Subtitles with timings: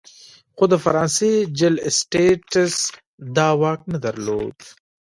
[0.55, 2.75] خو د فرانسې جل اسټټس
[3.35, 4.57] دا واک نه درلود.